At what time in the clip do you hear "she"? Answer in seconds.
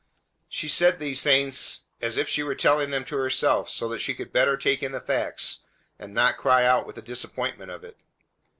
0.49-0.67, 2.27-2.41, 4.01-4.15